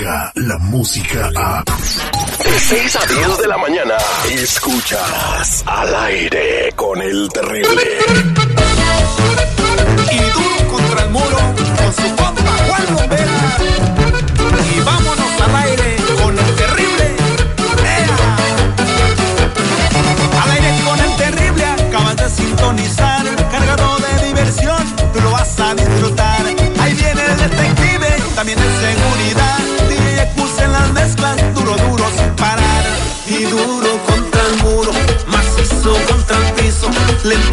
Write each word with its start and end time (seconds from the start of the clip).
llega 0.00 0.32
la 0.34 0.58
música 0.58 1.30
a... 1.36 1.62
De 1.64 2.58
6 2.58 2.96
a 2.96 3.06
10 3.06 3.38
de 3.38 3.48
la 3.48 3.58
mañana, 3.58 3.96
escuchas 4.30 5.62
al 5.66 5.94
aire 5.94 6.72
con 6.74 7.00
el 7.02 7.28
terrible. 7.28 7.82
Y 10.10 10.18
duro 10.18 10.72
contra 10.72 11.02
el 11.04 11.10
muro 11.10 11.38
con 11.76 11.92
su 11.94 12.16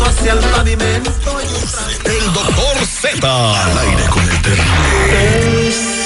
hacia 0.07 0.33
el 0.33 0.39
pavimento. 0.39 1.39
El 2.05 2.33
doctor 2.33 2.85
Z. 2.85 3.63
Al 3.63 3.77
aire 3.77 4.05
con 4.09 4.23
el 4.23 4.41
terrible. 4.41 5.96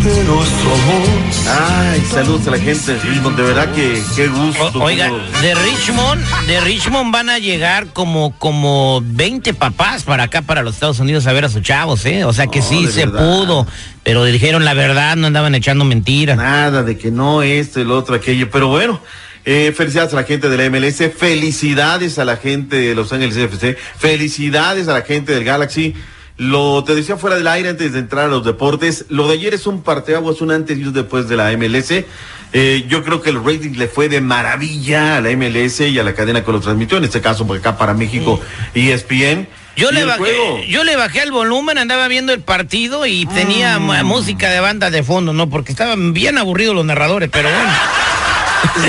Somos 0.01 1.47
Ay, 1.47 2.01
saludos 2.09 2.47
a 2.47 2.51
la 2.51 2.57
gente 2.59 2.93
de 2.93 2.99
Richmond, 3.01 3.35
de 3.35 3.43
verdad 3.43 3.73
que 3.73 4.01
qué 4.15 4.27
gusto. 4.29 4.71
O- 4.79 4.83
oiga, 4.83 5.09
como- 5.09 5.41
de 5.41 5.55
Richmond, 5.55 6.25
de 6.47 6.59
Richmond 6.61 7.11
van 7.11 7.29
a 7.29 7.37
llegar 7.37 7.87
como, 7.87 8.33
como 8.39 9.01
20 9.03 9.53
papás 9.53 10.03
para 10.03 10.23
acá, 10.23 10.41
para 10.41 10.61
los 10.63 10.75
Estados 10.75 10.99
Unidos, 11.01 11.27
a 11.27 11.33
ver 11.33 11.43
a 11.45 11.49
sus 11.49 11.63
chavos, 11.63 12.05
¿eh? 12.05 12.23
O 12.23 12.31
sea 12.31 12.47
que 12.47 12.59
No, 12.59 12.65
sí 12.65 12.85
de 12.85 12.91
se 12.93 13.05
verdad. 13.07 13.19
pudo, 13.19 13.67
pero 14.03 14.23
dijeron 14.23 14.63
la 14.63 14.73
verdad, 14.73 15.17
no 15.17 15.27
andaban 15.27 15.53
echando 15.53 15.83
mentiras. 15.83 16.37
Nada 16.37 16.81
de 16.83 16.97
que 16.97 17.11
no 17.11 17.41
esto, 17.41 17.81
el 17.81 17.91
otro, 17.91 18.15
aquello. 18.15 18.49
Pero 18.49 18.69
bueno, 18.69 19.01
eh, 19.43 19.73
felicidades 19.75 20.13
a 20.13 20.15
la 20.15 20.23
gente 20.23 20.47
de 20.47 20.55
la 20.57 20.63
MLS, 20.69 21.09
felicidades 21.09 22.19
a 22.19 22.23
la 22.25 22.37
gente 22.37 22.77
de 22.77 22.95
Los 22.95 23.11
Ángeles 23.11 23.35
FC, 23.35 23.75
felicidades 23.97 24.87
a 24.87 24.93
la 24.93 25.01
gente 25.01 25.33
del 25.33 25.43
Galaxy. 25.43 25.93
Lo 26.39 26.83
te 26.85 26.95
decía 26.95 27.17
fuera 27.17 27.35
del 27.35 27.47
aire 27.47 27.69
antes 27.69 27.91
de 27.93 27.99
entrar 27.99 28.25
a 28.25 28.27
los 28.29 28.45
deportes. 28.45 29.05
Lo 29.09 29.27
de 29.27 29.33
ayer 29.33 29.53
es 29.53 29.67
un 29.67 29.83
parteaguas, 29.83 30.39
un 30.41 30.51
antes 30.51 30.77
y 30.77 30.83
un 30.85 30.93
después 30.93 31.27
de 31.27 31.35
la 31.35 31.51
MLS. 31.57 32.05
Eh, 32.53 32.85
yo 32.87 33.03
creo 33.03 33.21
que 33.21 33.29
el 33.29 33.43
rating 33.43 33.75
le 33.77 33.87
fue 33.89 34.07
de 34.09 34.21
maravilla 34.21 35.17
a 35.17 35.21
la 35.21 35.29
MLS 35.35 35.81
y 35.81 35.99
a 35.99 36.03
la 36.03 36.13
cadena 36.15 36.43
que 36.43 36.51
lo 36.51 36.59
transmitió, 36.61 36.97
en 36.97 37.03
este 37.03 37.19
caso 37.21 37.45
por 37.45 37.57
acá 37.57 37.77
para 37.77 37.93
México 37.93 38.39
y 38.73 38.89
ESPN. 38.89 39.47
Yo 39.75 39.91
le, 39.91 40.03
bajé, 40.03 40.17
juego- 40.19 40.59
yo 40.67 40.83
le 40.83 40.95
bajé 40.95 41.21
el 41.23 41.31
volumen, 41.31 41.77
andaba 41.77 42.07
viendo 42.07 42.33
el 42.33 42.41
partido 42.41 43.05
y 43.05 43.25
tenía 43.27 43.77
Mm. 43.79 43.83
mu- 43.83 44.03
música 44.03 44.49
de 44.49 44.59
banda 44.61 44.89
de 44.89 45.03
fondo, 45.03 45.31
¿no? 45.31 45.49
Porque 45.49 45.71
estaban 45.71 46.11
bien 46.13 46.37
aburridos 46.37 46.73
los 46.75 46.85
narradores, 46.85 47.29
pero 47.31 47.49
bueno. 47.49 47.69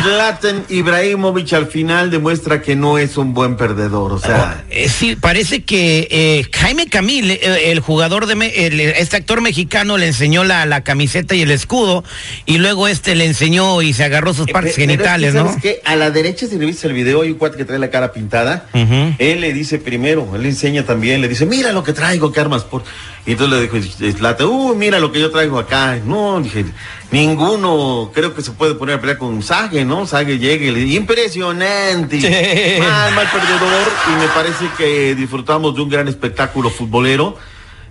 Zlatan 0.02 0.64
Ibrahimovic 0.68 1.52
al 1.52 1.66
final 1.66 2.10
demuestra 2.10 2.60
que 2.62 2.76
no 2.76 2.98
es 2.98 3.16
un 3.16 3.34
buen 3.34 3.56
perdedor, 3.56 4.12
o 4.12 4.18
sea, 4.18 4.64
Eh, 4.70 4.88
sí, 4.88 5.16
parece 5.16 5.62
que 5.64 6.08
eh, 6.10 6.46
Jaime 6.52 6.88
Camil, 6.88 7.30
eh, 7.30 7.70
el 7.70 7.80
jugador 7.80 8.26
de 8.26 8.34
Me- 8.34 8.66
el- 8.66 8.80
este 8.80 9.16
actor 9.16 9.40
mexicano, 9.40 9.98
le 9.98 10.06
enseñó 10.06 10.44
la, 10.44 10.64
la 10.66 10.82
camiseta 10.82 11.34
y 11.34 11.42
el 11.42 11.50
escudo, 11.50 12.04
y 12.46 12.58
luego 12.58 12.88
este 12.88 13.14
le 13.14 13.24
enseñó 13.26 13.82
y 13.82 13.92
se 13.92 14.04
agarró 14.04 14.32
sus 14.34 14.46
partes 14.46 14.72
Eh, 14.78 14.86
Pero 14.86 14.92
es 14.92 14.98
que, 15.00 15.02
genitales. 15.32 15.80
A 15.84 15.96
la 15.96 16.10
derecha, 16.10 16.46
si 16.46 16.58
le 16.58 16.66
viste 16.66 16.86
el 16.86 16.92
video, 16.92 17.22
hay 17.22 17.30
un 17.30 17.38
cuate 17.38 17.56
que 17.56 17.64
trae 17.64 17.78
la 17.78 17.90
cara 17.90 18.12
pintada. 18.12 18.66
Él 19.18 19.40
le 19.40 19.52
dice 19.52 19.78
primero, 19.78 20.28
él 20.34 20.42
le 20.42 20.48
enseña 20.50 20.84
también, 20.84 21.20
le 21.20 21.28
dice, 21.28 21.46
mira 21.46 21.72
lo 21.72 21.82
que 21.84 21.92
traigo, 21.92 22.32
qué 22.32 22.40
armas 22.40 22.64
por. 22.64 22.82
Y 23.26 23.32
entonces 23.32 23.58
le 23.58 23.80
dijo, 23.80 24.16
Zlatan, 24.18 24.46
uy, 24.46 24.76
mira 24.76 24.98
lo 24.98 25.12
que 25.12 25.20
yo 25.20 25.30
traigo 25.30 25.58
acá. 25.58 25.98
No, 26.04 26.40
dije, 26.40 26.64
ninguno 27.10 28.10
creo 28.14 28.34
que 28.34 28.42
se 28.42 28.52
puede 28.52 28.74
poner 28.74 28.96
a 28.96 29.00
pelear 29.00 29.18
con 29.18 29.42
Sage, 29.42 29.84
¿no? 29.84 30.06
Sage 30.06 30.38
llega 30.38 30.64
y 30.64 30.70
le 30.70 30.80
dice, 30.80 30.96
impresionante. 30.96 32.20
Sí. 32.20 32.80
Mal, 32.80 33.14
mal 33.14 33.28
perdedor. 33.30 33.88
Y 34.08 34.20
me 34.20 34.28
parece 34.28 34.70
que 34.76 35.14
disfrutamos 35.14 35.74
de 35.74 35.82
un 35.82 35.88
gran 35.88 36.08
espectáculo 36.08 36.70
futbolero. 36.70 37.36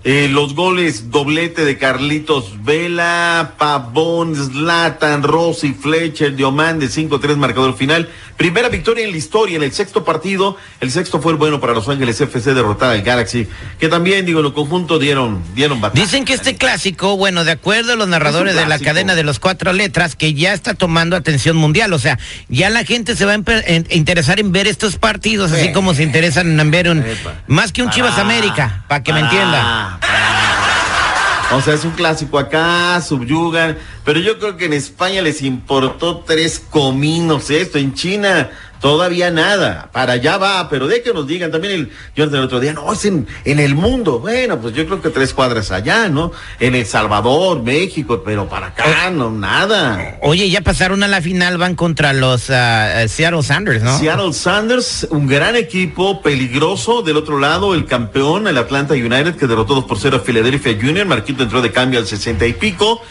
Eh, 0.05 0.29
los 0.31 0.55
goles, 0.55 1.11
doblete 1.11 1.65
de 1.65 1.77
Carlitos 1.77 2.63
Vela, 2.63 3.55
Pavón, 3.57 4.33
Zlatan, 4.33 5.23
Rossi, 5.23 5.73
Fletcher, 5.73 6.37
Diomán 6.37 6.79
de 6.79 6.87
5-3 6.87 7.35
marcador 7.35 7.75
final. 7.75 8.09
Primera 8.37 8.69
victoria 8.69 9.03
en 9.03 9.11
la 9.11 9.17
historia 9.17 9.57
en 9.57 9.63
el 9.63 9.73
sexto 9.73 10.05
partido. 10.05 10.55
El 10.79 10.89
sexto 10.91 11.21
fue 11.21 11.33
el 11.33 11.37
bueno 11.37 11.59
para 11.59 11.73
Los 11.73 11.89
Ángeles 11.89 12.21
FC 12.21 12.53
derrotar 12.53 12.91
al 12.91 13.01
Galaxy, 13.01 13.45
que 13.77 13.89
también, 13.89 14.25
digo, 14.25 14.39
en 14.39 14.43
lo 14.45 14.53
conjunto 14.53 14.99
dieron, 14.99 15.43
dieron 15.53 15.81
batalla. 15.81 16.01
Dicen 16.01 16.23
que 16.23 16.31
este 16.33 16.55
clásico, 16.55 17.17
bueno, 17.17 17.43
de 17.43 17.51
acuerdo 17.51 17.91
a 17.91 17.95
los 17.97 18.07
narradores 18.07 18.55
de 18.55 18.65
la 18.65 18.79
cadena 18.79 19.15
de 19.15 19.23
los 19.25 19.39
cuatro 19.39 19.73
letras, 19.73 20.15
que 20.15 20.33
ya 20.33 20.53
está 20.53 20.75
tomando 20.75 21.17
atención 21.17 21.57
mundial. 21.57 21.91
O 21.91 21.99
sea, 21.99 22.17
ya 22.47 22.69
la 22.69 22.85
gente 22.85 23.17
se 23.17 23.25
va 23.25 23.33
a 23.33 23.35
en- 23.35 23.85
interesar 23.89 24.39
en 24.39 24.53
ver 24.53 24.67
estos 24.67 24.95
partidos, 24.95 25.51
así 25.51 25.73
como 25.73 25.93
se 25.93 26.03
interesan 26.03 26.57
en 26.57 26.71
ver 26.71 26.87
un. 26.89 26.99
Epa. 26.99 27.41
Más 27.47 27.73
que 27.73 27.83
un 27.83 27.89
Chivas 27.89 28.17
América, 28.17 28.85
para 28.87 29.03
que 29.03 29.11
me 29.11 29.19
entienda. 29.19 29.87
O 31.51 31.61
sea, 31.61 31.73
es 31.73 31.83
un 31.83 31.91
clásico 31.91 32.37
acá, 32.37 33.01
subyugan, 33.01 33.77
pero 34.09 34.21
yo 34.21 34.39
creo 34.39 34.57
que 34.57 34.65
en 34.65 34.73
España 34.73 35.21
les 35.21 35.43
importó 35.43 36.23
tres 36.25 36.59
cominos 36.71 37.51
esto, 37.51 37.77
en 37.77 37.93
China 37.93 38.49
todavía 38.81 39.29
nada, 39.29 39.89
para 39.91 40.13
allá 40.13 40.37
va, 40.37 40.67
pero 40.67 40.87
de 40.87 41.03
que 41.03 41.13
nos 41.13 41.27
digan 41.27 41.51
también 41.51 41.73
el 41.73 41.91
yo 42.15 42.25
del 42.25 42.41
otro 42.41 42.59
día, 42.59 42.73
no, 42.73 42.91
es 42.91 43.05
en, 43.05 43.27
en 43.45 43.59
el 43.59 43.75
mundo, 43.75 44.19
bueno, 44.19 44.59
pues 44.59 44.73
yo 44.73 44.87
creo 44.87 44.99
que 44.99 45.11
tres 45.11 45.35
cuadras 45.35 45.69
allá, 45.69 46.09
¿no? 46.09 46.31
En 46.59 46.73
El 46.73 46.87
Salvador, 46.87 47.61
México, 47.61 48.23
pero 48.25 48.49
para 48.49 48.67
acá 48.67 49.11
no, 49.11 49.29
nada. 49.29 50.17
Oye, 50.23 50.49
ya 50.49 50.61
pasaron 50.61 51.03
a 51.03 51.07
la 51.07 51.21
final, 51.21 51.59
van 51.59 51.75
contra 51.75 52.11
los 52.11 52.49
eh, 52.49 53.05
Seattle 53.07 53.43
Sanders, 53.43 53.83
¿no? 53.83 53.95
Seattle 53.99 54.33
Sanders, 54.33 55.05
un 55.11 55.27
gran 55.27 55.55
equipo, 55.55 56.23
peligroso. 56.23 57.03
Del 57.03 57.17
otro 57.17 57.37
lado, 57.37 57.75
el 57.75 57.85
campeón, 57.85 58.47
el 58.47 58.57
Atlanta 58.57 58.95
United, 58.95 59.35
que 59.35 59.45
derrotó 59.45 59.75
2 59.75 59.85
por 59.85 59.99
0 59.99 60.17
a 60.17 60.19
Philadelphia 60.21 60.75
Union. 60.81 61.07
Marquito 61.07 61.43
entró 61.43 61.61
de 61.61 61.71
cambio 61.71 61.99
al 61.99 62.07
60 62.07 62.47
y 62.47 62.53
pico. 62.53 63.03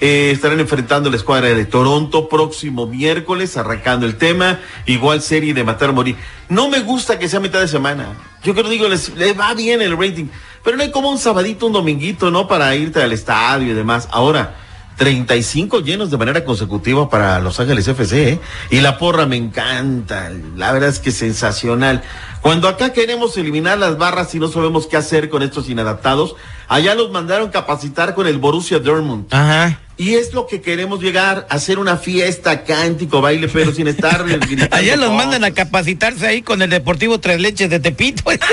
Eh, 0.00 0.30
estarán 0.30 0.60
enfrentando 0.60 1.10
la 1.10 1.16
escuadra 1.16 1.48
de 1.48 1.64
Toronto 1.64 2.28
próximo 2.28 2.86
miércoles, 2.86 3.56
arrancando 3.56 4.04
el 4.06 4.16
tema. 4.16 4.60
Igual 4.84 5.22
serie 5.22 5.54
de 5.54 5.64
matar 5.64 5.90
o 5.90 5.92
morir. 5.94 6.16
No 6.48 6.68
me 6.68 6.80
gusta 6.80 7.18
que 7.18 7.28
sea 7.28 7.40
mitad 7.40 7.60
de 7.60 7.68
semana. 7.68 8.08
Yo 8.42 8.54
creo, 8.54 8.68
digo, 8.68 8.88
les, 8.88 9.10
va 9.38 9.54
bien 9.54 9.80
el 9.80 9.96
rating. 9.96 10.26
Pero 10.62 10.76
no 10.76 10.82
hay 10.82 10.90
como 10.90 11.10
un 11.10 11.18
sabadito, 11.18 11.66
un 11.66 11.72
dominguito, 11.72 12.30
¿no? 12.30 12.46
Para 12.46 12.74
irte 12.74 13.02
al 13.02 13.12
estadio 13.12 13.72
y 13.72 13.74
demás. 13.74 14.08
Ahora, 14.10 14.56
35 14.96 15.80
llenos 15.80 16.10
de 16.10 16.16
manera 16.16 16.44
consecutiva 16.44 17.08
para 17.08 17.38
Los 17.40 17.58
Ángeles 17.60 17.86
FC, 17.88 18.30
¿eh? 18.30 18.40
Y 18.70 18.80
la 18.80 18.98
porra 18.98 19.26
me 19.26 19.36
encanta, 19.36 20.30
la 20.56 20.72
verdad 20.72 20.88
es 20.88 20.98
que 20.98 21.10
sensacional. 21.10 22.02
Cuando 22.40 22.68
acá 22.68 22.92
queremos 22.92 23.36
eliminar 23.36 23.78
las 23.78 23.98
barras 23.98 24.34
y 24.34 24.38
no 24.38 24.48
sabemos 24.48 24.86
qué 24.86 24.96
hacer 24.96 25.28
con 25.28 25.42
estos 25.42 25.68
inadaptados, 25.68 26.34
allá 26.68 26.94
los 26.94 27.10
mandaron 27.10 27.50
capacitar 27.50 28.14
con 28.14 28.26
el 28.26 28.38
Borussia 28.38 28.78
Dortmund. 28.78 29.32
Ajá. 29.32 29.80
Y 29.98 30.14
es 30.14 30.34
lo 30.34 30.46
que 30.46 30.60
queremos 30.60 31.00
llegar, 31.02 31.46
a 31.48 31.54
hacer 31.54 31.78
una 31.78 31.96
fiesta, 31.96 32.64
cántico, 32.64 33.22
baile, 33.22 33.48
pero 33.48 33.72
sin 33.72 33.88
estar 33.88 34.24
gritando 34.40 34.76
Allá 34.76 34.94
los 34.96 35.10
mandan 35.10 35.42
a 35.44 35.52
capacitarse 35.52 36.26
ahí 36.26 36.42
con 36.42 36.60
el 36.60 36.68
Deportivo 36.68 37.18
Tres 37.18 37.40
Leches 37.40 37.70
de 37.70 37.80
Tepito. 37.80 38.22
Olvídate. 38.26 38.52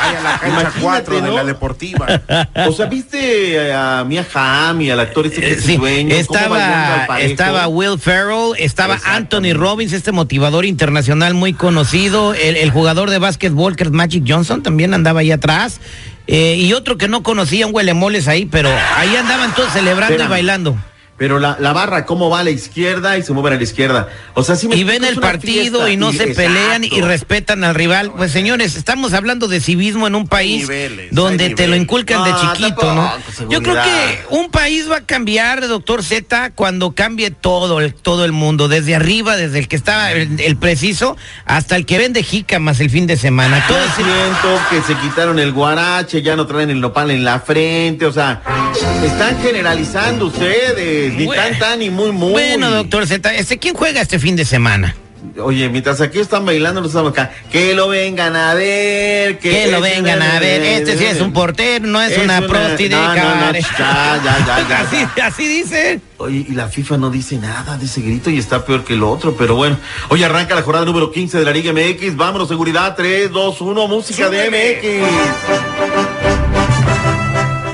Ay, 0.00 0.14
a 0.16 0.20
la 0.22 0.30
cancha 0.32 0.48
Imagínate, 0.48 0.80
4 0.82 1.14
de 1.16 1.22
¿no? 1.22 1.34
la 1.36 1.44
deportiva. 1.44 2.06
O 2.68 2.72
sea, 2.72 2.86
¿viste 2.86 3.72
a 3.72 4.04
Mia 4.06 4.26
Hamm 4.34 4.82
y 4.82 4.90
al 4.90 5.00
actor 5.00 5.26
este 5.26 5.40
que 5.40 5.48
Eh, 5.48 5.52
es 5.52 5.64
sí, 5.64 5.76
dueño? 5.78 6.14
estaba, 6.14 7.18
estaba 7.20 7.66
Will 7.68 7.98
Ferrell, 7.98 8.52
estaba 8.58 8.98
Anthony 9.04 9.54
Robbins, 9.54 9.92
este 9.94 10.12
motivador 10.12 10.66
internacional 10.66 11.32
muy 11.34 11.52
conocido, 11.54 12.34
el, 12.34 12.56
el 12.56 12.70
jugador 12.70 13.08
de 13.10 13.18
básquetbol 13.18 13.76
que 13.76 13.84
es 13.84 13.90
Magic 13.90 14.24
Johnson 14.28 14.62
también 14.62 14.92
andaba 14.94 15.20
ahí 15.20 15.32
atrás, 15.32 15.80
eh, 16.26 16.56
y 16.56 16.72
otro 16.72 16.96
que 16.98 17.08
no 17.08 17.22
conocía, 17.22 17.66
un 17.66 17.74
huelemoles 17.74 18.28
ahí, 18.28 18.46
pero 18.46 18.70
ahí 18.96 19.14
andaban 19.16 19.54
todos 19.54 19.72
celebrando 19.72 20.14
Espérame. 20.14 20.28
y 20.28 20.30
bailando. 20.30 20.76
Pero 21.20 21.38
la, 21.38 21.58
la 21.60 21.74
barra, 21.74 22.06
cómo 22.06 22.30
va 22.30 22.38
a 22.38 22.44
la 22.44 22.50
izquierda 22.50 23.18
y 23.18 23.22
se 23.22 23.34
mueven 23.34 23.52
a 23.52 23.56
la 23.56 23.62
izquierda. 23.62 24.08
O 24.32 24.42
sea, 24.42 24.56
me 24.66 24.74
y 24.74 24.84
ven 24.84 25.04
el 25.04 25.16
partido 25.16 25.80
fiesta 25.80 25.90
y 25.90 25.98
no 25.98 26.12
se 26.12 26.22
exacto. 26.22 26.36
pelean 26.36 26.82
y 26.82 27.02
respetan 27.02 27.62
al 27.62 27.74
rival. 27.74 28.10
Pues 28.16 28.32
señores, 28.32 28.74
estamos 28.74 29.12
hablando 29.12 29.46
de 29.46 29.60
civismo 29.60 30.06
en 30.06 30.14
un 30.14 30.26
país 30.26 30.62
niveles, 30.62 31.08
donde 31.10 31.50
te 31.50 31.66
lo 31.66 31.76
inculcan 31.76 32.24
de 32.24 32.32
chiquito, 32.40 32.94
¿no? 32.94 33.12
Yo 33.50 33.62
creo 33.62 33.82
que 33.82 34.24
un 34.30 34.50
país 34.50 34.90
va 34.90 34.96
a 34.96 35.00
cambiar, 35.02 35.68
doctor 35.68 36.02
Z, 36.02 36.52
cuando 36.54 36.92
cambie 36.92 37.30
todo, 37.30 37.80
el, 37.80 37.92
todo 37.92 38.24
el 38.24 38.32
mundo, 38.32 38.68
desde 38.68 38.94
arriba, 38.94 39.36
desde 39.36 39.58
el 39.58 39.68
que 39.68 39.76
está 39.76 40.12
el, 40.12 40.40
el 40.40 40.56
preciso, 40.56 41.18
hasta 41.44 41.76
el 41.76 41.84
que 41.84 41.98
vende 41.98 42.22
jícamas 42.22 42.80
el 42.80 42.88
fin 42.88 43.06
de 43.06 43.18
semana. 43.18 43.62
Todo 43.68 43.84
siento 43.94 44.58
que 44.70 44.80
se 44.80 44.98
quitaron 45.00 45.38
el 45.38 45.52
guarache, 45.52 46.22
ya 46.22 46.34
no 46.34 46.46
traen 46.46 46.70
el 46.70 46.80
nopal 46.80 47.10
en 47.10 47.24
la 47.24 47.40
frente, 47.40 48.06
o 48.06 48.12
sea, 48.12 48.69
están 49.04 49.40
generalizando 49.42 50.26
ustedes, 50.26 51.14
ni 51.14 51.26
Bueno. 51.26 51.42
tan 51.42 51.58
tan 51.58 51.78
ni 51.78 51.90
muy 51.90 52.12
muy. 52.12 52.32
Bueno, 52.32 52.70
doctor 52.70 53.06
Z, 53.06 53.34
este, 53.34 53.58
¿quién 53.58 53.74
juega 53.74 54.00
este 54.00 54.18
fin 54.18 54.36
de 54.36 54.44
semana? 54.44 54.94
Oye, 55.38 55.68
mientras 55.68 56.00
aquí 56.00 56.18
están 56.18 56.46
bailando, 56.46 56.80
nosotros 56.80 57.12
estamos 57.12 57.30
acá. 57.30 57.48
Que 57.52 57.74
lo 57.74 57.88
vengan 57.88 58.34
a 58.36 58.54
ver. 58.54 59.38
Que, 59.38 59.50
Que 59.50 59.66
lo 59.70 59.80
vengan 59.80 60.20
a 60.22 60.40
ver, 60.40 60.62
este 60.62 60.96
sí 60.96 61.04
es 61.04 61.20
un 61.20 61.32
portero, 61.32 61.86
no 61.86 62.00
es, 62.00 62.16
una, 62.16 62.40
prosti 62.40 62.88
de 62.88 62.96
no, 62.96 63.08
no, 63.08 63.14
no, 63.14 63.20
cabaret. 63.20 63.64
ya, 63.78 64.20
ya, 64.24 64.46
ya, 64.46 64.68
ya, 64.68 64.80
así, 64.80 65.06
así 65.22 65.46
dicen. 65.46 66.02
Oye, 66.16 66.46
y 66.48 66.52
la 66.52 66.68
FIFA 66.68 66.96
no 66.96 67.10
dice 67.10 67.36
nada 67.36 67.76
de 67.76 67.84
ese 67.84 68.00
grito 68.00 68.30
y 68.30 68.38
está 68.38 68.64
peor 68.64 68.84
que 68.84 68.94
lo 68.94 69.10
otro, 69.10 69.36
pero 69.36 69.54
bueno. 69.56 69.78
Hoy 70.08 70.22
arranca 70.22 70.54
la 70.54 70.62
jornada 70.62 70.86
número 70.86 71.10
15 71.12 71.38
de 71.38 71.44
la 71.44 71.52
Liga 71.52 71.72
MX. 71.72 72.16
Vámonos, 72.16 72.48
seguridad. 72.48 72.94
3, 72.96 73.30
2, 73.30 73.60
1, 73.60 73.88
música 73.88 74.28
de 74.30 74.50
MX. 74.50 75.79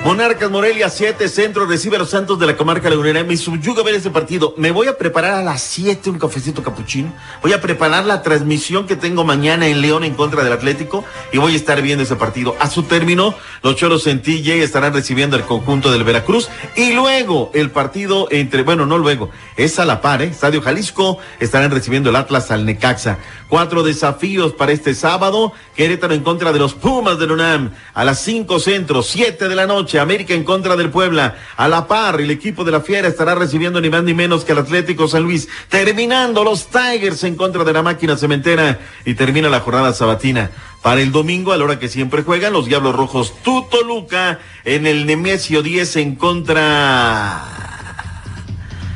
Monarcas 0.07 0.49
Morelia 0.53 0.89
7, 0.89 1.29
centro, 1.29 1.67
recibe 1.67 1.97
a 1.97 1.99
los 1.99 2.11
Santos 2.11 2.39
de 2.39 2.47
la 2.47 2.57
comarca 2.57 2.89
lagunera. 2.89 3.25
Me 3.25 3.37
subyuga 3.37 3.83
ver 3.83 3.97
ese 3.97 4.09
partido. 4.09 4.55
Me 4.57 4.71
voy 4.71 4.87
a 4.87 4.97
preparar 4.97 5.33
a 5.33 5.43
las 5.43 5.63
7 5.63 6.11
un 6.11 6.19
cafecito 6.21 6.63
capuchino. 6.63 7.13
Voy 7.43 7.53
a 7.53 7.61
preparar 7.61 8.05
la 8.05 8.23
transmisión 8.23 8.87
que 8.87 8.95
tengo 8.95 9.25
mañana 9.25 9.67
en 9.67 9.81
León 9.81 10.05
en 10.05 10.15
contra 10.15 10.45
del 10.45 10.53
Atlético 10.53 11.05
y 11.33 11.39
voy 11.39 11.55
a 11.55 11.57
estar 11.57 11.83
viendo 11.83 12.05
ese 12.05 12.15
partido. 12.15 12.55
A 12.61 12.71
su 12.71 12.85
término, 12.85 13.35
los 13.65 13.75
Choros 13.75 14.07
en 14.07 14.23
TJ 14.23 14.63
estarán 14.63 14.95
recibiendo 14.95 15.37
el 15.37 15.43
conjunto 15.43 15.91
del 15.91 16.05
Veracruz 16.05 16.51
y 16.77 16.93
luego 16.93 17.51
el 17.53 17.73
partido 17.73 18.29
entre, 18.31 18.63
bueno, 18.63 18.87
no 18.87 18.99
luego, 18.99 19.31
es 19.57 19.81
a 19.81 19.85
la 19.85 20.01
par, 20.03 20.23
¿eh? 20.23 20.27
Estadio 20.27 20.63
Jalisco, 20.63 21.19
estarán 21.41 21.73
recibiendo 21.73 22.11
el 22.11 22.17
Atlas 22.17 22.53
al 22.53 22.65
Necaxa. 22.65 23.19
Cuatro 23.49 23.83
desafíos 23.83 24.53
para 24.53 24.71
este 24.71 24.95
sábado. 24.95 25.53
Querétaro 25.75 26.15
en 26.15 26.23
contra 26.23 26.53
de 26.53 26.61
los 26.61 26.75
Pumas 26.75 27.19
del 27.19 27.33
UNAM. 27.33 27.73
A 27.93 28.05
las 28.05 28.21
5 28.21 28.61
centro, 28.61 29.03
7 29.03 29.49
de 29.49 29.55
la 29.57 29.67
noche. 29.67 29.97
América 30.07 30.35
en 30.35 30.45
contra 30.45 30.77
del 30.77 30.91
Puebla. 30.91 31.37
A 31.57 31.69
la 31.69 31.87
par, 31.87 32.21
el 32.21 32.31
equipo 32.31 32.65
de 32.65 32.73
la 32.73 32.81
Fiera 32.81 33.09
estará 33.09 33.35
recibiendo 33.35 33.81
ni 33.81 33.91
más 33.91 34.05
ni 34.05 34.15
menos 34.15 34.45
que 34.45 34.53
al 34.53 34.59
Atlético 34.59 35.09
San 35.09 35.25
Luis. 35.25 35.49
Terminando 35.69 36.45
los 36.45 36.69
Tigers 36.69 37.25
en 37.25 37.35
contra 37.35 37.65
de 37.65 37.73
la 37.73 37.83
máquina 37.83 38.17
cementera. 38.17 38.79
Y 39.05 39.15
termina 39.15 39.49
la 39.49 39.61
jornada 39.61 39.93
sabatina. 39.93 40.51
Para 40.83 41.01
el 41.01 41.11
domingo, 41.11 41.53
a 41.53 41.57
la 41.57 41.65
hora 41.65 41.79
que 41.79 41.89
siempre 41.89 42.23
juegan, 42.23 42.53
los 42.53 42.67
Diablos 42.67 42.95
Rojos 42.95 43.35
Tutoluca 43.43 44.39
en 44.65 44.87
el 44.87 45.05
Nemesio 45.05 45.63
10 45.63 45.97
en 45.97 46.15
contra 46.15 47.67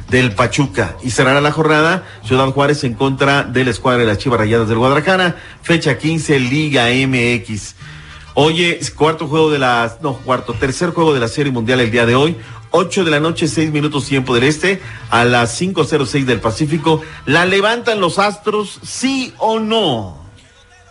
del 0.09 0.33
Pachuca. 0.33 0.97
Y 1.03 1.11
cerrará 1.11 1.41
la 1.41 1.53
jornada 1.53 2.05
Ciudad 2.25 2.51
Juárez 2.53 2.85
en 2.85 2.95
contra 2.95 3.43
de 3.43 3.65
la 3.65 3.71
escuadra 3.71 4.01
de 4.01 4.07
las 4.07 4.19
Chivas 4.19 4.39
Rayadas 4.39 4.69
del 4.69 4.79
Guadalajara. 4.79 5.37
Fecha 5.63 5.99
15, 5.99 6.39
Liga 6.41 6.87
MX. 6.87 7.75
Oye, 8.35 8.79
cuarto 8.97 9.27
juego 9.27 9.51
de 9.51 9.59
la, 9.59 9.97
no, 10.03 10.15
cuarto, 10.19 10.55
tercer 10.55 10.91
juego 10.91 11.13
de 11.13 11.21
la 11.21 11.29
Serie 11.29 11.53
Mundial 11.53 11.81
el 11.81 11.91
día 11.91 12.07
de 12.07 12.15
hoy. 12.15 12.37
8 12.73 13.05
de 13.05 13.11
la 13.11 13.19
noche, 13.19 13.49
6 13.49 13.73
minutos 13.73 14.07
tiempo 14.07 14.35
del 14.35 14.45
este, 14.45 14.81
a 15.11 15.25
las 15.25 15.61
5.06 15.61 16.25
del 16.25 16.41
Pacífico. 16.41 17.03
¿La 17.27 17.45
levantan 17.45 18.01
los 18.01 18.19
Astros, 18.19 18.79
sí 18.85 19.35
o 19.39 19.59
no? 19.59 20.21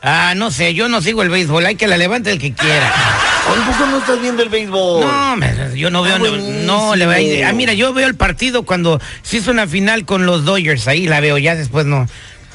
Ah, 0.02 0.34
no 0.36 0.52
sé, 0.52 0.74
yo 0.74 0.88
no 0.88 1.02
sigo 1.02 1.24
el 1.24 1.30
béisbol, 1.30 1.66
hay 1.66 1.76
que 1.76 1.88
la 1.88 1.98
levante 1.98 2.32
el 2.32 2.40
que 2.40 2.54
quiera. 2.54 2.94
¿Por 3.48 3.88
no 3.88 3.98
estás 3.98 4.22
viendo 4.22 4.44
el 4.44 4.50
béisbol? 4.50 5.02
No, 5.02 5.74
yo 5.76 5.90
no 5.90 6.04
veo, 6.04 6.16
Ah, 6.16 6.20
no, 6.66 6.96
le 6.96 7.06
va 7.06 7.16
a. 7.16 7.50
Ah, 7.50 7.54
mira, 7.54 7.74
yo 7.74 7.94
veo 7.94 8.08
el 8.08 8.16
partido 8.16 8.64
cuando 8.64 9.02
se 9.24 9.38
hizo 9.38 9.52
una 9.52 9.68
final 9.68 10.06
con 10.06 10.26
los 10.26 10.46
Dodgers, 10.46 10.88
ahí 10.88 11.08
la 11.08 11.20
veo, 11.20 11.38
ya 11.38 11.56
después 11.56 11.86
no. 11.86 12.08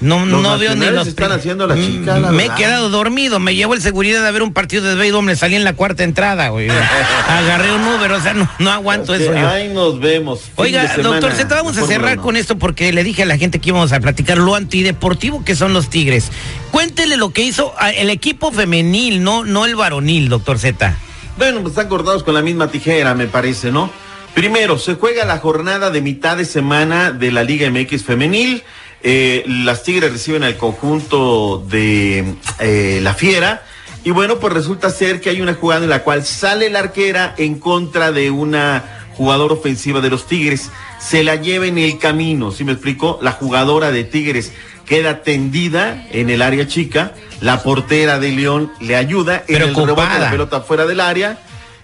No, 0.04 0.26
Los 0.26 0.42
no 0.42 0.58
veo 0.58 0.74
ni 0.76 0.86
los. 0.90 1.06
están 1.08 1.28
pri- 1.28 1.36
haciendo 1.38 1.66
la 1.66 1.76
Mm, 1.76 1.80
chica, 1.86 2.18
la 2.18 2.30
Me 2.30 2.44
he 2.44 2.50
quedado 2.50 2.90
dormido, 2.90 3.40
me 3.40 3.54
llevó 3.54 3.74
el 3.74 3.80
seguridad 3.80 4.26
a 4.26 4.30
ver 4.30 4.42
un 4.42 4.52
partido 4.52 4.84
de 4.84 4.94
béisbol, 4.96 5.24
me 5.24 5.34
salí 5.34 5.54
en 5.56 5.64
la 5.64 5.72
cuarta 5.72 6.04
entrada, 6.04 6.48
güey. 6.50 6.68
Agarré 7.28 7.72
un 7.72 7.82
Uber, 7.86 8.12
o 8.12 8.20
sea, 8.20 8.34
no, 8.34 8.48
no 8.58 8.70
aguanto 8.70 9.14
eso 9.14 9.32
yo. 9.32 9.48
Ahí 9.48 9.68
nos 9.72 9.98
vemos. 10.00 10.40
Oiga, 10.56 10.94
doctor 11.02 11.32
Z, 11.32 11.54
vamos 11.54 11.76
a 11.78 11.86
cerrar 11.86 12.18
con 12.18 12.36
esto 12.36 12.58
porque 12.58 12.92
le 12.92 13.02
dije 13.02 13.22
a 13.22 13.26
la 13.26 13.38
gente 13.38 13.60
que 13.60 13.70
íbamos 13.70 13.92
a 13.92 14.00
platicar 14.00 14.38
lo 14.38 14.54
antideportivo 14.54 15.44
que 15.44 15.54
son 15.56 15.72
los 15.72 15.88
Tigres. 15.90 16.30
Cuéntele 16.70 17.16
lo 17.16 17.30
que 17.32 17.42
hizo 17.42 17.72
ah, 17.78 17.90
el 17.90 18.10
equipo 18.10 18.52
femenil, 18.52 19.22
no, 19.22 19.44
no 19.44 19.64
el 19.64 19.74
varonil, 19.76 20.28
doctor 20.28 20.58
Z. 20.58 20.96
Bueno, 21.38 21.60
pues 21.62 21.72
están 21.72 21.88
cortados 21.88 22.22
con 22.22 22.34
la 22.34 22.42
misma 22.42 22.68
tijera, 22.68 23.14
me 23.14 23.26
parece, 23.26 23.72
¿no? 23.72 23.90
Primero, 24.34 24.78
se 24.78 24.94
juega 24.96 25.24
la 25.24 25.38
jornada 25.38 25.90
de 25.90 26.00
mitad 26.00 26.36
de 26.36 26.44
semana 26.44 27.12
de 27.12 27.30
la 27.32 27.44
Liga 27.44 27.70
MX 27.70 28.02
femenil. 28.04 28.64
Eh, 29.06 29.44
las 29.46 29.82
Tigres 29.82 30.10
reciben 30.10 30.44
al 30.44 30.56
conjunto 30.56 31.62
de 31.68 32.36
eh, 32.58 33.00
la 33.02 33.12
Fiera. 33.12 33.62
Y 34.02 34.10
bueno, 34.10 34.38
pues 34.38 34.52
resulta 34.54 34.88
ser 34.88 35.20
que 35.20 35.28
hay 35.28 35.42
una 35.42 35.54
jugada 35.54 35.84
en 35.84 35.90
la 35.90 36.02
cual 36.02 36.24
sale 36.24 36.70
la 36.70 36.80
arquera 36.80 37.34
en 37.36 37.58
contra 37.58 38.12
de 38.12 38.30
una 38.30 39.04
jugadora 39.14 39.54
ofensiva 39.54 40.00
de 40.00 40.08
los 40.08 40.26
Tigres. 40.26 40.70
Se 40.98 41.22
la 41.22 41.36
lleva 41.36 41.66
en 41.66 41.76
el 41.76 41.98
camino, 41.98 42.50
¿sí 42.50 42.64
me 42.64 42.72
explico? 42.72 43.18
La 43.22 43.32
jugadora 43.32 43.92
de 43.92 44.04
Tigres 44.04 44.52
queda 44.86 45.22
tendida 45.22 46.06
en 46.10 46.30
el 46.30 46.40
área 46.40 46.66
chica. 46.66 47.12
La 47.42 47.62
portera 47.62 48.18
de 48.18 48.32
León 48.32 48.72
le 48.80 48.96
ayuda. 48.96 49.44
En 49.48 49.56
el 49.56 49.68
rebote 49.68 49.82
Preocupada. 49.82 50.18
la 50.18 50.30
pelota 50.30 50.60
fuera 50.62 50.86
del 50.86 51.00
área 51.00 51.38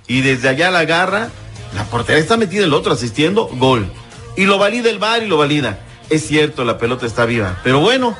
y 0.06 0.22
desde 0.22 0.48
allá 0.48 0.70
la 0.70 0.80
agarra. 0.80 1.28
La 1.74 1.84
portera 1.84 2.18
está 2.18 2.38
metida 2.38 2.64
el 2.64 2.72
otro 2.72 2.92
asistiendo, 2.92 3.46
gol. 3.46 3.92
Y 4.38 4.44
lo 4.46 4.58
valida 4.58 4.88
el 4.88 4.98
VAR 4.98 5.22
y 5.22 5.26
lo 5.26 5.36
valida. 5.36 5.80
Es 6.10 6.26
cierto, 6.26 6.64
la 6.64 6.78
pelota 6.78 7.06
está 7.06 7.24
viva. 7.24 7.60
Pero 7.62 7.80
bueno, 7.80 8.16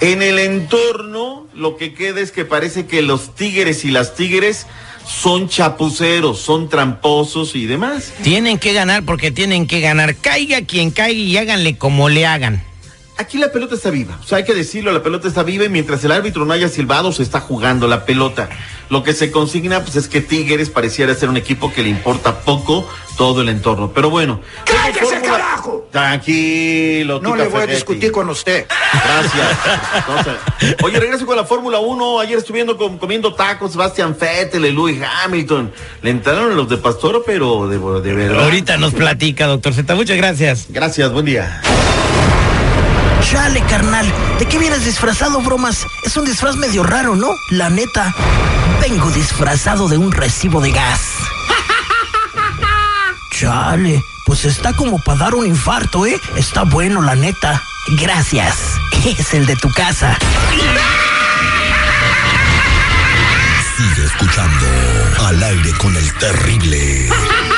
en 0.00 0.22
el 0.22 0.38
entorno 0.38 1.46
lo 1.54 1.76
que 1.76 1.94
queda 1.94 2.20
es 2.20 2.32
que 2.32 2.44
parece 2.44 2.86
que 2.86 3.02
los 3.02 3.34
tigres 3.34 3.84
y 3.84 3.90
las 3.90 4.14
tigres 4.14 4.66
son 5.06 5.48
chapuceros, 5.48 6.38
son 6.40 6.68
tramposos 6.68 7.54
y 7.54 7.66
demás. 7.66 8.12
Tienen 8.22 8.58
que 8.58 8.72
ganar 8.72 9.04
porque 9.04 9.30
tienen 9.30 9.66
que 9.66 9.80
ganar. 9.80 10.16
Caiga 10.16 10.62
quien 10.62 10.90
caiga 10.90 11.18
y 11.18 11.36
háganle 11.36 11.78
como 11.78 12.08
le 12.08 12.26
hagan. 12.26 12.67
Aquí 13.18 13.36
la 13.36 13.50
pelota 13.50 13.74
está 13.74 13.90
viva, 13.90 14.16
o 14.22 14.26
sea, 14.26 14.38
hay 14.38 14.44
que 14.44 14.54
decirlo, 14.54 14.92
la 14.92 15.02
pelota 15.02 15.26
está 15.26 15.42
viva 15.42 15.64
y 15.64 15.68
mientras 15.68 16.04
el 16.04 16.12
árbitro 16.12 16.44
no 16.44 16.52
haya 16.52 16.68
silbado 16.68 17.10
se 17.12 17.24
está 17.24 17.40
jugando 17.40 17.88
la 17.88 18.04
pelota. 18.04 18.48
Lo 18.90 19.02
que 19.02 19.12
se 19.12 19.30
consigna 19.32 19.82
pues 19.82 19.96
es 19.96 20.06
que 20.08 20.20
Tigres 20.20 20.70
pareciera 20.70 21.12
ser 21.14 21.28
un 21.28 21.36
equipo 21.36 21.72
que 21.72 21.82
le 21.82 21.88
importa 21.90 22.40
poco 22.40 22.88
todo 23.18 23.42
el 23.42 23.48
entorno. 23.48 23.90
Pero 23.92 24.08
bueno. 24.08 24.40
¡Cállese, 24.64 25.20
carajo! 25.20 25.88
Tranquilo, 25.90 27.20
No 27.20 27.34
le 27.36 27.48
voy 27.48 27.62
a 27.62 27.66
discutir 27.66 28.12
con 28.12 28.30
usted. 28.30 28.66
Gracias. 28.92 29.58
Entonces, 29.96 30.34
oye, 30.82 31.00
regreso 31.00 31.26
con 31.26 31.36
la 31.36 31.44
Fórmula 31.44 31.80
1. 31.80 32.20
Ayer 32.20 32.38
estuviendo 32.38 32.76
com- 32.78 32.98
comiendo 32.98 33.34
tacos, 33.34 33.72
Sebastian 33.72 34.16
Vettel, 34.18 34.64
y 34.64 34.72
Lewis 34.72 35.00
Hamilton. 35.24 35.72
Le 36.02 36.10
entraron 36.10 36.52
a 36.52 36.54
los 36.54 36.68
de 36.68 36.78
Pastoro, 36.78 37.22
pero 37.26 37.66
de, 37.68 37.78
de 38.00 38.14
verdad. 38.14 38.44
Ahorita 38.44 38.76
nos 38.78 38.94
platica, 38.94 39.46
doctor 39.48 39.74
Z. 39.74 39.94
Muchas 39.96 40.16
gracias. 40.16 40.66
Gracias, 40.70 41.10
buen 41.12 41.26
día. 41.26 41.60
Chale, 43.48 43.62
carnal. 43.62 44.12
¿De 44.38 44.44
qué 44.44 44.58
vienes 44.58 44.84
disfrazado, 44.84 45.40
bromas? 45.40 45.86
Es 46.02 46.18
un 46.18 46.26
disfraz 46.26 46.56
medio 46.56 46.82
raro, 46.82 47.16
¿no? 47.16 47.30
La 47.48 47.70
neta. 47.70 48.14
Vengo 48.78 49.10
disfrazado 49.10 49.88
de 49.88 49.96
un 49.96 50.12
recibo 50.12 50.60
de 50.60 50.70
gas. 50.70 51.00
Chale, 53.30 54.04
pues 54.26 54.44
está 54.44 54.74
como 54.74 54.98
para 55.02 55.20
dar 55.20 55.34
un 55.34 55.46
infarto, 55.46 56.04
¿eh? 56.04 56.20
Está 56.36 56.64
bueno, 56.64 57.00
la 57.00 57.14
neta. 57.14 57.62
Gracias. 57.98 58.54
Es 59.06 59.32
el 59.32 59.46
de 59.46 59.56
tu 59.56 59.70
casa. 59.70 60.18
Sigue 63.78 64.04
escuchando 64.04 64.66
al 65.26 65.42
aire 65.42 65.72
con 65.78 65.96
el 65.96 66.12
terrible. 66.18 67.08